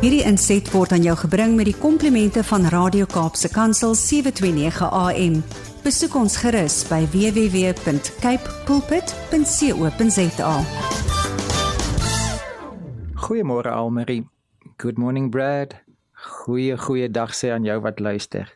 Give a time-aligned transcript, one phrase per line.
[0.00, 5.34] Hierdie inset word aan jou gebring met die komplimente van Radio Kaapse Kansel 729 AM.
[5.84, 10.54] Besoek ons gerus by www.cape pulpit.co.za.
[13.26, 14.24] Goeiemôre Almarie.
[14.80, 15.76] Good morning Brad.
[16.16, 18.48] Goeie goeie dag sê aan jou wat luister.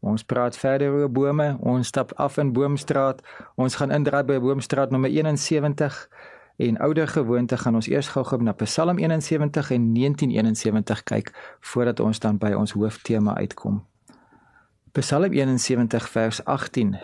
[0.00, 1.58] Ons praat verder oor bome.
[1.60, 3.20] Ons stap af in Boomstraat.
[3.60, 6.08] Ons gaan indraai by Boomstraat nommer 71
[6.60, 12.20] en ouer gewoonte gaan ons eers gou-gou na Psalm 71 en 1971 kyk voordat ons
[12.20, 13.80] dan by ons hooftema uitkom.
[14.92, 16.96] Psalm 71 vers 18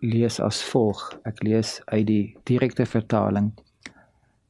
[0.00, 1.04] lees as volg.
[1.28, 3.52] Ek lees uit die direkte vertaling.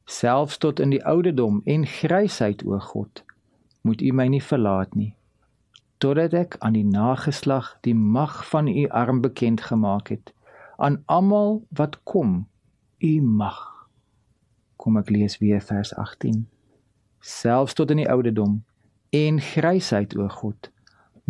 [0.05, 3.23] Selfs tot in die ouderdom en grysheid o God,
[3.81, 5.13] moet U my nie verlaat nie
[5.99, 10.31] totdat ek aan die nageslag die mag van u arm bekend gemaak het
[10.77, 12.47] aan almal wat kom
[13.03, 13.78] u mag
[14.79, 16.43] kom ek lees weer vers 18
[17.19, 18.61] selfs tot in die ouderdom
[19.15, 20.71] en grysheid o God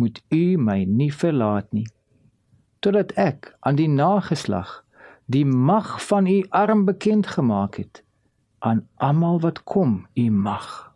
[0.00, 1.88] moet u my nie verlaat nie
[2.84, 4.78] totdat ek aan die nageslag
[5.30, 8.04] die mag van u arm bekend gemaak het
[8.60, 10.92] aan almal wat kom u mag.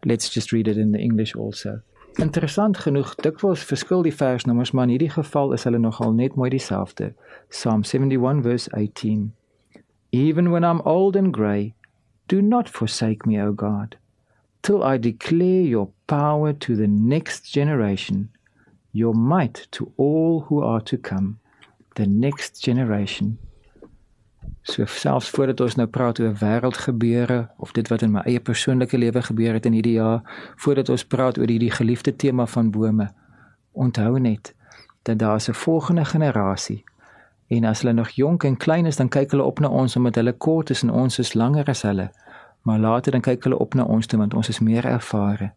[0.00, 1.80] Let's just read it in the english also.
[2.14, 6.50] Interessant genoeg dikwels verskil die versnommers maar in hierdie geval is hulle nogal net mooi
[6.50, 7.14] dieselfde.
[7.48, 9.32] Psalm 71 verse 18
[10.12, 11.74] Even when I'm old and grey,
[12.28, 13.96] do not forsake me, O God,
[14.62, 18.28] till I declare your power to the next generation,
[18.92, 21.40] your might to all who are to come,
[21.96, 23.38] the next generation.
[24.62, 28.98] So selfs voordat ons nou praat oor wêreldgebeure of dit wat in my eie persoonlike
[29.00, 30.20] lewe gebeur het in hierdie jaar,
[30.60, 33.08] voordat ons praat oor hierdie geliefde tema van bome,
[33.72, 34.52] onthou net
[35.02, 36.84] dat daar 'n volgende generasie
[37.46, 40.14] En as hulle nog jonk en klein is, dan kyk hulle op na ons omdat
[40.14, 42.10] hulle kort is en ons is langer as hulle.
[42.62, 45.52] Maar later dan kyk hulle op na ons toe want ons is meer ervare.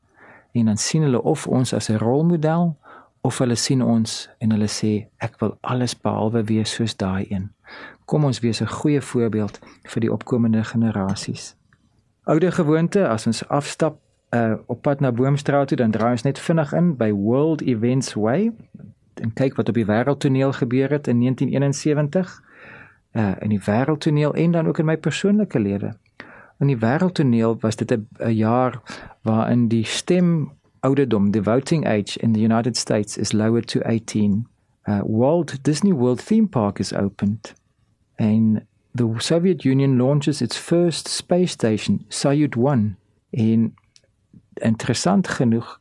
[0.52, 2.78] En dan sien hulle of ons as 'n rolmodel
[3.22, 7.52] of hulle sien ons en hulle sê ek wil alles behalwe wees soos daai een.
[8.06, 11.56] Kom ons wees 'n goeie voorbeeld vir die opkomende generasies.
[12.24, 13.98] Oude gewoonte as ons afstap
[14.30, 18.14] uh, op pad na Boomstraat toe dan draai ons net vinnig in by World Events
[18.14, 18.52] Way
[19.22, 22.44] en kyk wat op die wêreldtoneel gebeur het in 1971
[23.16, 25.96] uh in die wêreldtoneel en dan ook in my persoonlike lewe.
[26.60, 28.82] In die wêreldtoneel was dit 'n jaar
[29.22, 34.48] waarin die stem ouderdom, the voting age in the United States is lowered to 18.
[34.88, 37.54] Uh Walt Disney World theme park is opened
[38.16, 38.62] and
[38.96, 42.98] the Soviet Union launches its first space station, Soyuz 1
[43.30, 43.76] in
[44.54, 45.80] interessant genoeg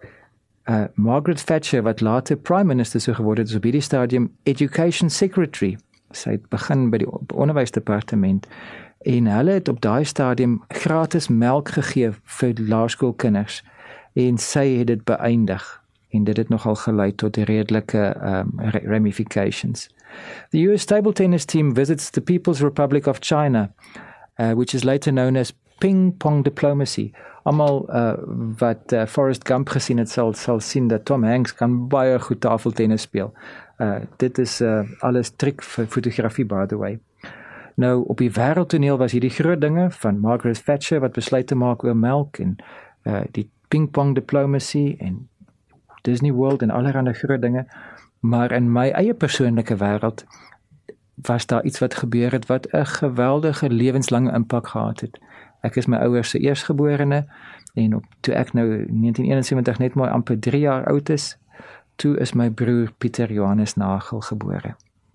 [0.69, 5.11] uh Margaret Thatcher wat later prime minister sou geword het, is op hierdie stadium education
[5.11, 5.77] secretary.
[6.11, 8.47] Sy het begin by die onderwysdepartement
[9.05, 13.61] en hulle het op daai stadium gratis melk gegee vir laerskoolkinders
[14.15, 15.65] en sy het dit beëindig
[16.15, 18.55] en dit het nogal gelei tot redelike um,
[18.87, 19.89] ramifications.
[20.51, 23.73] The US table tennis team visits the People's Republic of China,
[24.39, 25.53] uh, which is later known as
[25.84, 27.11] ping pong diplomacy.
[27.45, 28.17] Almal uh,
[28.61, 33.05] wat uh, Forrest Gump gesien het sal sien dat Tom Hanks kan baie goed tafeltennis
[33.05, 33.34] speel.
[33.83, 34.62] Uh dit is
[35.03, 36.99] alles trick vir fotografie by the way.
[37.75, 41.83] Nou op die wêreldtoneel was hierdie groot dinge van Margaret Thatcher wat besluit te maak
[41.84, 42.56] oor melk en
[43.03, 45.28] uh die ping pong diplomacy en
[46.06, 47.67] Disney World en allerlei groot dinge.
[48.21, 50.25] Maar in my eie persoonlike wêreld
[51.15, 55.19] was daar iets wat gebeur het wat 'n geweldige lewenslange impak gehad het.
[55.65, 57.25] Ek is my ouers se eersgeborene
[57.75, 61.35] en op toe ek nou 1971 net maar amper 3 jaar oud is,
[61.97, 64.75] toe is my broer Pieter Johannes Nagel gebore.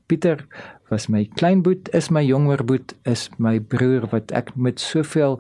[0.10, 0.42] Pieter
[0.90, 5.38] was my kleinboet, is my jonger boet, is my broer wat ek met soveel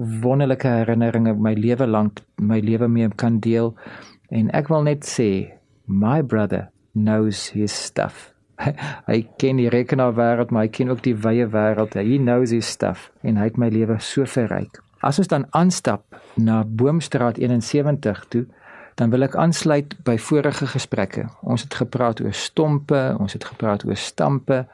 [0.00, 3.74] wonderlike herinneringe my lewe lank my lewe mee kan deel
[4.30, 5.52] en ek wil net sê
[5.84, 8.30] my brother knows his stuff
[9.10, 11.96] hy ken die rekenaarwêreld, maar hy ken ook die wye wêreld.
[11.96, 14.82] He knows his stuff en hy het my lewe so verryk.
[15.00, 16.04] As ons dan aanstap
[16.36, 18.44] na Boomstraat 71 toe,
[19.00, 21.24] dan wil ek aansluit by vorige gesprekke.
[21.40, 24.66] Ons het gepraat oor stompe, ons het gepraat oor stampe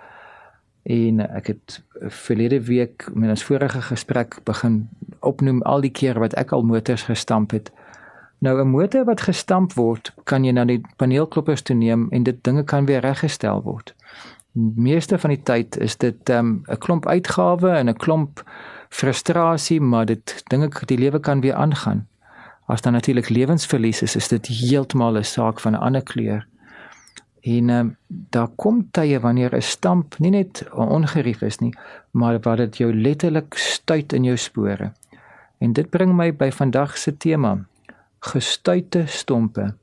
[0.87, 1.81] en ek het
[2.15, 4.89] verlede week met ons vorige gesprek begin
[5.27, 7.71] opnoem al die kere wat ek al motors gestamp het.
[8.39, 12.45] Nou 'n motor wat gestamp word, kan jy na die paneelkloppers toe neem en dit
[12.45, 13.95] dinge kan weer reggestel word.
[14.53, 18.45] Meeste van die tyd is dit ehm, 'n um, klomp uitgawe en 'n klomp
[18.89, 22.07] frustrasie, maar dit dinge die lewe kan weer aangaan.
[22.67, 26.47] As dan natuurlik lewensverlies is, is dit heeltemal 'n saak van 'n ander kleur.
[27.41, 31.75] En um, daar kom tye wanneer 'n stamp nie net ongerief is nie,
[32.11, 34.93] maar wat dit jou letterlik stuit in jou spore.
[35.59, 37.67] En dit bring my by vandag se tema,
[38.33, 39.75] gestuite stompe.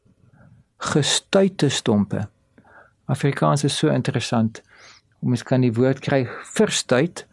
[0.77, 2.27] Gestuite stompe.
[3.05, 4.61] Afrikaans is so interessant.
[5.23, 6.23] Ons kan die woord kry
[6.55, 7.25] verstuit.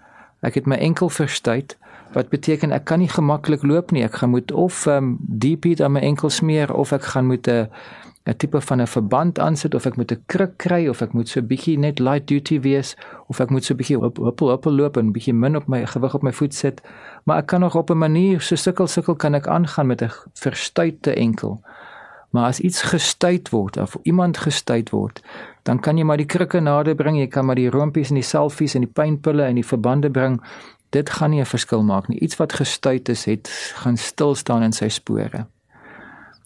[0.47, 1.77] Ek het my enkel verstuit
[2.15, 4.03] wat beteken ek kan nie gemaklik loop nie.
[4.03, 7.69] Ek gaan moet of um, DP aan my enkel smeer of ek gaan moet 'n
[8.29, 11.29] 'n tipe van 'n verband aansit of ek moet 'n kruk kry of ek moet
[11.29, 12.97] so bietjie net light duty wees
[13.27, 16.15] of ek moet so bietjie op op op loop en bietjie min op my gewig
[16.15, 16.83] op my voet sit.
[17.25, 20.11] Maar ek kan nog op 'n manier so sukkel sukkel kan ek aangaan met 'n
[20.35, 21.61] verstuite enkel.
[22.31, 25.23] Maar as iets gestuit word of iemand gestuit word,
[25.63, 28.25] dan kan jy maar die krikke nader bring, jy kan maar die rompies en die
[28.25, 30.41] selfies en die pynpille en die verbande bring.
[30.91, 32.21] Dit gaan nie 'n verskil maak nie.
[32.21, 35.47] Iets wat gestuit is, het gaan stil staan in sy spore.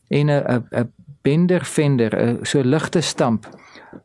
[0.08, 0.92] En 'n 'n
[1.24, 3.48] bender vender, 'n so ligte stamp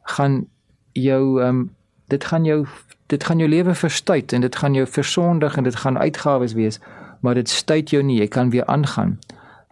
[0.03, 0.47] gaan
[0.91, 1.75] jou ehm um,
[2.07, 2.65] dit gaan jou
[3.07, 6.79] dit gaan jou lewe verstuit en dit gaan jou versondig en dit gaan uitgawes wees,
[7.19, 9.17] maar dit stuit jou nie, jy kan weer aangaan.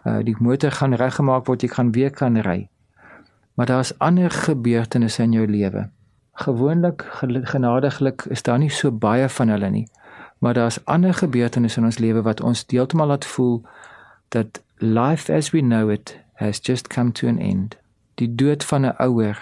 [0.05, 2.69] Uh die motor gaan reggemaak word, jy kan weer kan ry.
[3.53, 5.89] Maar daar's ander gebeurtenisse in jou lewe.
[6.33, 7.05] Gewoonlik
[7.44, 9.88] genadiglik is daar nie so baie van hulle nie.
[10.39, 13.63] Maar daar's ander gebeurtenisse in ons lewe wat ons deeltemal laat voel
[14.29, 17.78] dat life as we know it has just come to an end.
[18.16, 19.38] Die dood van 'n ouer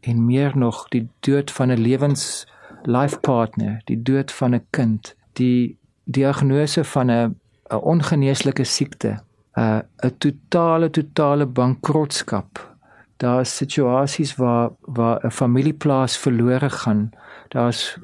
[0.00, 2.46] en meer nog die dood van 'n lewens
[2.82, 7.40] life partner, die dood van 'n kind, die diagnose van 'n
[7.70, 9.22] 'n ongeneeslike siekte,
[9.56, 12.70] 'n 'n totale totale bankrotskap.
[13.16, 17.10] Daar is situasies waar waar 'n familieplaas verlore gaan.
[17.48, 17.98] Daar's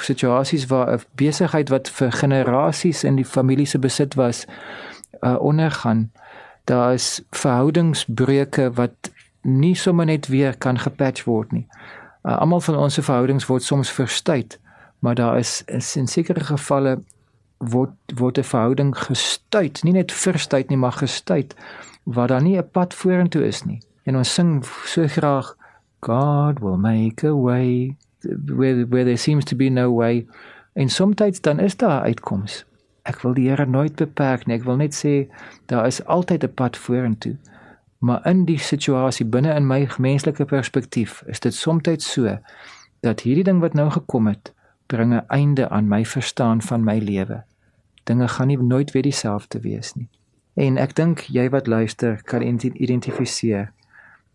[0.00, 4.46] situasies waar 'n besigheid wat vir generasies in die familie se besit was,
[5.20, 6.10] uh, ondergaan.
[6.64, 9.10] Daar is verhoudingsbreuke wat
[9.42, 11.66] nie sommer net weer kan gepatch word nie.
[12.22, 14.60] Uh, Almal van ons se verhoudings word soms verstuit,
[14.98, 17.00] maar daar is, is in sekere gevalle
[17.58, 21.54] word word 'n verhouding gestuit, nie net verstuit nie, maar gestuit
[22.02, 23.82] waar daar nie 'n pad vorentoe is nie.
[24.04, 25.56] En ons sing so graag
[26.00, 27.96] God will make a way
[28.46, 30.26] where where there seems to be no way.
[30.72, 32.64] En soms dan is daar 'n uitkoms.
[33.02, 34.56] Ek wil die Here nooit beperk nie.
[34.56, 35.28] Ek wil net sê
[35.66, 37.36] daar is altyd 'n pad vorentoe.
[37.98, 42.38] Maar in die situasie binne in my menslike perspektief is dit soms so
[43.00, 44.52] dat hierdie ding wat nou gekom het,
[44.86, 47.44] bring 'n einde aan my verstaan van my lewe.
[48.04, 50.08] Dinge gaan nie nooit weer dieselfde wees nie.
[50.54, 53.72] En ek dink jy wat luister kan identifiseer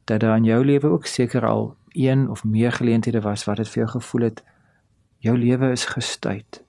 [0.06, 3.70] dat daar in jou lewe ook seker al een of meer geleenthede was wat dit
[3.70, 4.44] vir jou gevoel het
[5.18, 6.64] jou lewe is gestuit.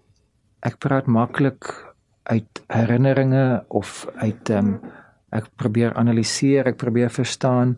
[0.61, 1.88] Ek praat maklik
[2.29, 4.81] uit herinneringe of uit ehm um,
[5.29, 7.77] ek probeer analiseer, ek probeer verstaan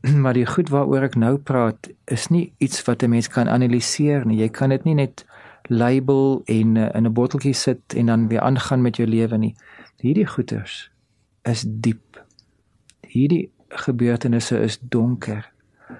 [0.22, 4.26] maar die goed waaroor ek nou praat is nie iets wat 'n mens kan analiseer
[4.26, 4.40] nie.
[4.40, 5.24] Jy kan dit nie net
[5.68, 9.54] label en uh, in 'n botteltjie sit en dan weer aangaan met jou lewe nie.
[10.00, 10.90] Hierdie goeters
[11.42, 12.24] is diep.
[13.06, 15.52] Hierdie gebeurtenisse is donker.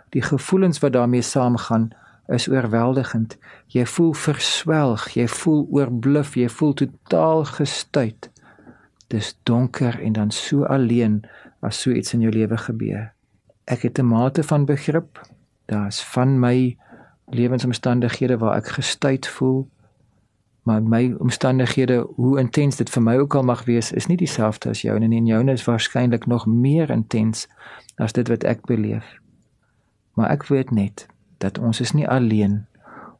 [0.08, 1.90] Die gevoelens wat daarmee saamgaan
[2.30, 3.36] is oorweldigend.
[3.66, 8.30] Jy voel verswelg, jy voel oorbluf, jy voel totaal gestuit.
[9.10, 11.20] Dis donker en dan so alleen
[11.60, 13.12] as so iets in jou lewe gebeur.
[13.64, 15.20] Ek het 'n mate van begrip.
[15.66, 16.76] Daar's van my
[17.30, 19.68] lewensomstandighede waar ek gestuit voel.
[20.62, 24.68] Maar my omstandighede, hoe intens dit vir my ook al mag wees, is nie dieselfde
[24.68, 25.18] as joune nie.
[25.18, 27.48] En joune is waarskynlik nog meer intens
[27.96, 29.18] as dit wat ek beleef.
[30.14, 31.06] Maar ek weet net
[31.40, 32.66] dat ons is nie alleen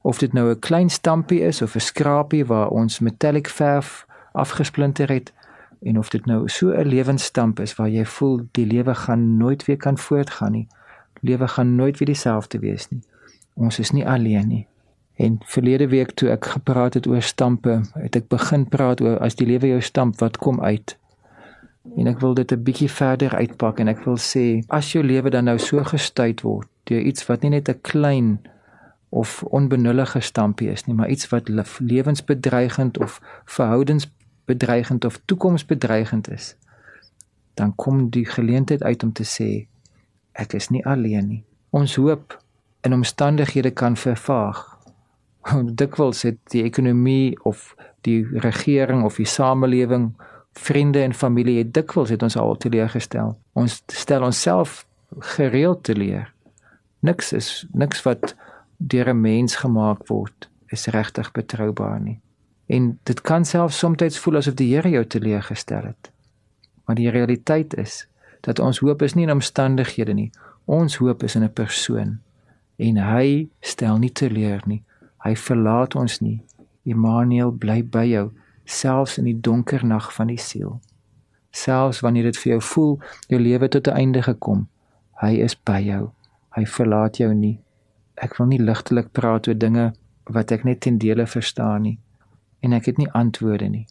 [0.01, 5.09] of dit nou 'n klein stampie is of 'n skrapie waar ons metallic verf afgesplinter
[5.09, 5.33] het
[5.83, 9.65] en of dit nou so 'n lewensstamp is waar jy voel die lewe gaan nooit
[9.65, 10.67] weer kan voortgaan nie.
[11.21, 13.03] Lewe gaan nooit weer dieselfde wees nie.
[13.55, 14.67] Ons is nie alleen nie.
[15.15, 19.35] En verlede week toe ek gepraat het oor stampe, het ek begin praat oor as
[19.35, 20.99] die lewe jou stamp, wat kom uit?
[21.97, 25.31] En ek wil dit 'n bietjie verder uitpak en ek wil sê as jou lewe
[25.31, 28.41] dan nou so gestuit word deur iets wat nie net 'n klein
[29.11, 36.57] of onbenullige stampie is nie, maar iets wat lewensbedreigend of verhoudensbedreigend of toekomsbedreigend is,
[37.55, 39.67] dan kom die geleentheid uit om te sê
[40.33, 41.45] ek is nie alleen nie.
[41.71, 42.39] Ons hoop
[42.81, 44.79] in omstandighede kan vervaag.
[45.83, 47.75] Dikwels het die ekonomie of
[48.07, 50.15] die regering of die samelewing
[50.53, 53.37] vriende en familie het dikwels het ons al teleurgestel.
[53.53, 54.87] Ons stel onsself
[55.19, 56.33] gereeld teleur.
[57.01, 58.35] Niks is niks wat
[58.77, 62.21] deur 'n mens gemaak word is regtig betroubaar nie.
[62.67, 66.11] En dit kan selfs soms voel asof die Here jou teleurgestel het.
[66.85, 68.09] Maar die realiteit is
[68.41, 70.31] dat ons hoop is nie in omstandighede nie.
[70.65, 72.19] Ons hoop is in 'n persoon
[72.77, 74.83] en hy stel nie teleur nie.
[75.19, 76.43] Hy verlaat ons nie.
[76.83, 78.31] Immanuel bly by jou
[78.65, 80.81] selfs in die donker nag van die siel.
[81.51, 84.69] Selfs wanneer dit vir jou voel jou lewe tot 'n einde gekom,
[85.21, 86.11] hy is by jou.
[86.57, 87.59] Hy verlaat jou nie.
[88.21, 89.91] Ek wil nie ligtelik praat oor dinge
[90.31, 91.99] wat ek net ten dele verstaan nie
[92.61, 93.87] en ek het nie antwoorde nie.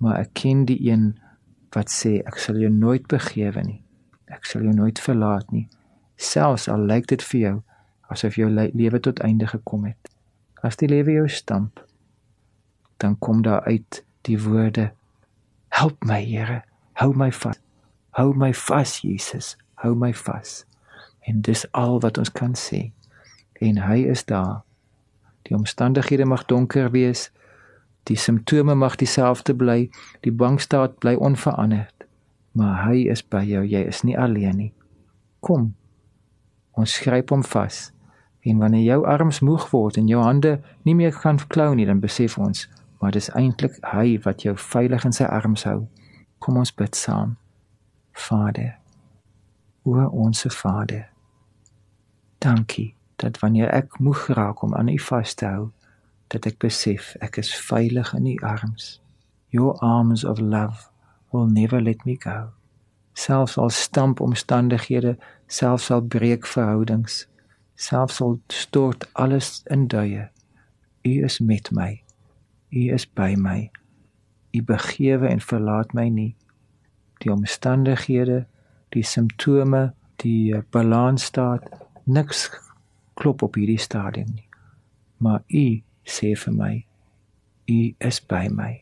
[0.00, 1.10] Maar ek ken die een
[1.76, 3.82] wat sê ek sal jou nooit begewe nie.
[4.32, 5.66] Ek sal jou nooit verlaat nie.
[6.16, 7.56] Selfs al lyk dit vir jou
[8.12, 10.10] asof jou lewe tot einde gekom het.
[10.64, 11.82] As die lewe jou stamp,
[13.02, 14.92] dan kom daar uit die woorde:
[15.68, 16.62] Help my, Here,
[17.02, 17.60] hou my vas.
[18.16, 20.64] Hou my vas, Jesus, hou my vas.
[21.26, 22.92] En dis al wat ons kan sê.
[23.58, 24.62] En hy is daar.
[25.48, 27.30] Die omstandighede mag donker wees,
[28.06, 29.88] die simptome mag dieselfde bly,
[30.20, 32.06] die bankstaat bly onveranderd,
[32.52, 34.72] maar hy is by jou, jy is nie alleen nie.
[35.40, 35.72] Kom.
[36.78, 37.90] Ons gryp hom vas.
[38.46, 42.02] En wanneer jou arms moeg word en jou hande nie meer kan klou nie, dan
[42.02, 42.68] besef ons,
[43.00, 45.80] maar dis eintlik hy wat jou veilig in sy arms hou.
[46.38, 47.34] Kom ons bid saam.
[48.14, 48.76] Vader,
[49.82, 51.15] o onsse Vader.
[52.46, 55.68] Dankie dat wanneer ek moeg raak om aan U vas te hou,
[56.32, 59.00] dat ek besef ek is veilig in U arms.
[59.50, 60.90] Your arms of love
[61.32, 62.52] will never let me go.
[63.16, 67.24] Selfs al stamp omstandighede, selfs al breek verhoudings,
[67.76, 70.28] selfs al stort alles in duie
[71.02, 72.02] u is met my
[72.70, 73.70] u is by my
[74.50, 76.32] u begewe en verlaat my nie
[77.24, 78.46] die omstandighede
[78.96, 79.92] die simptome
[80.24, 81.68] die eh, balans staat
[82.06, 82.50] niks
[83.14, 84.48] klop op hierdie stadium nie
[85.18, 85.66] maar u
[86.04, 86.74] sê vir my
[87.66, 88.72] u is by my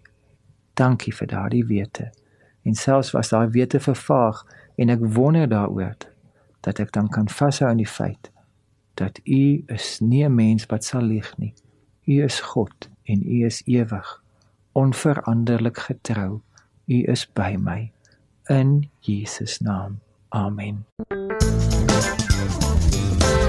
[0.75, 2.11] dankie vir daardie wete
[2.65, 4.45] en selfs was daai wete vervaag
[4.77, 5.97] en ek wonder daaroor
[6.65, 8.35] dat ek dan kan vashou aan die feit
[8.95, 11.55] dat u is nie 'n mens wat sal lieg nie.
[12.07, 14.23] U is God en u is ewig,
[14.73, 16.41] onveranderlik getrou.
[16.87, 17.93] U is by my
[18.49, 20.01] in Jesus naam.
[20.29, 20.87] Amen.